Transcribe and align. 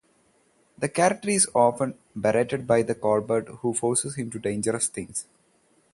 The 0.79 0.89
character 0.89 1.29
is 1.29 1.47
often 1.53 1.93
berated 2.19 2.65
by 2.65 2.81
Colbert, 2.81 3.47
who 3.59 3.71
forces 3.71 4.15
him 4.15 4.31
to 4.31 4.39
do 4.39 4.49
dangerous 4.49 4.87
things. 4.87 5.27